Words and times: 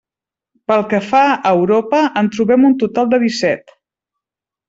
Pel 0.69 0.79
que 0.93 1.01
fa 1.09 1.19
a 1.33 1.35
Europa 1.57 1.99
en 2.23 2.31
trobem 2.37 2.67
un 2.71 2.75
total 2.85 3.13
de 3.13 3.23
disset. 3.27 3.77